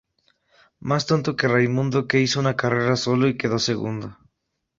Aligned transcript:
Más 0.79 1.05
tonto 1.05 1.35
que 1.35 1.47
Raimundo 1.47 2.07
que 2.07 2.21
hizo 2.21 2.39
una 2.39 2.55
carrera 2.55 2.95
solo 2.95 3.27
y 3.27 3.37
quedó 3.37 3.59
segundo 3.59 4.17